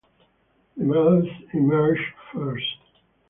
The 0.77 0.83
males 0.83 1.27
emerge 1.53 2.01
first. 2.33 2.79